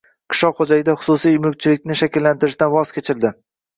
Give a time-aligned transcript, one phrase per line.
[0.33, 3.33] –qishloq xo‘jaligida xususiy mulkchilikni shakllantirishdan voz kechildi.